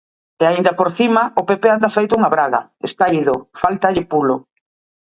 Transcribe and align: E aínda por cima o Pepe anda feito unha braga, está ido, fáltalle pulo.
E 0.41 0.43
aínda 0.51 0.71
por 0.79 0.89
cima 0.99 1.21
o 1.39 1.45
Pepe 1.49 1.67
anda 1.75 1.93
feito 1.97 2.15
unha 2.19 2.33
braga, 2.35 2.61
está 2.89 3.05
ido, 3.21 3.35
fáltalle 3.61 4.03
pulo. 4.11 4.35